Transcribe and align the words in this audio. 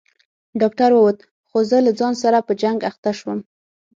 ډاکتر 0.61 0.89
ووت 0.93 1.19
خو 1.49 1.57
زه 1.69 1.77
له 1.85 1.91
ځان 1.99 2.13
سره 2.23 2.45
په 2.47 2.53
جنگ 2.61 2.79
اخته 2.89 3.11
سوم. 3.19 3.39